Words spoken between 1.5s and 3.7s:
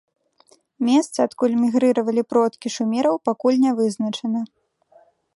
мігрыравалі продкі шумераў пакуль